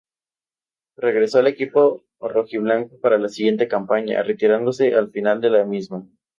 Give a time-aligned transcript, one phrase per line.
[0.97, 6.07] Regresó al equipo rojiblanco para la siguiente campaña, retirándose al final de la misma.